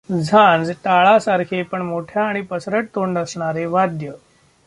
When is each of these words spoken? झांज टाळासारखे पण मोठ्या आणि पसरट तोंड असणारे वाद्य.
झांज 0.09 0.71
टाळासारखे 0.83 1.61
पण 1.63 1.81
मोठ्या 1.81 2.23
आणि 2.23 2.41
पसरट 2.41 2.85
तोंड 2.95 3.17
असणारे 3.17 3.65
वाद्य. 3.65 4.11